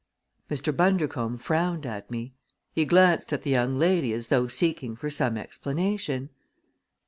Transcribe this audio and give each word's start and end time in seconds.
Mr. 0.49 0.75
Bundercombe 0.75 1.37
frowned 1.39 1.85
at 1.85 2.09
me. 2.09 2.33
He 2.73 2.85
glanced 2.85 3.31
at 3.33 3.43
the 3.43 3.51
young 3.51 3.77
lady 3.77 4.13
as 4.13 4.29
though 4.29 4.47
seeking 4.47 4.95
for 4.95 5.11
some 5.11 5.37
explanation. 5.37 6.31